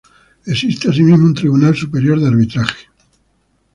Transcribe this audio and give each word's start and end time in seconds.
Existe 0.47 0.89
asimismo 0.89 1.25
un 1.27 1.35
Tribunal 1.35 1.75
Superior 1.75 2.19
de 2.19 2.27
Arbitraje. 2.29 2.87